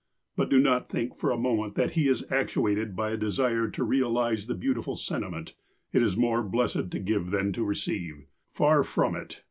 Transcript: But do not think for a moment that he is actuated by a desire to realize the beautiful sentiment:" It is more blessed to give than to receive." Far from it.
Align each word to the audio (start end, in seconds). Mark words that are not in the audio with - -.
But 0.35 0.49
do 0.49 0.57
not 0.57 0.89
think 0.89 1.15
for 1.15 1.29
a 1.29 1.37
moment 1.37 1.75
that 1.75 1.91
he 1.91 2.07
is 2.07 2.25
actuated 2.31 2.95
by 2.95 3.11
a 3.11 3.17
desire 3.17 3.67
to 3.67 3.83
realize 3.83 4.47
the 4.47 4.55
beautiful 4.55 4.95
sentiment:" 4.95 5.53
It 5.93 6.01
is 6.01 6.17
more 6.17 6.41
blessed 6.41 6.89
to 6.89 6.97
give 6.99 7.29
than 7.29 7.53
to 7.53 7.63
receive." 7.63 8.25
Far 8.51 8.83
from 8.83 9.15
it. 9.15 9.39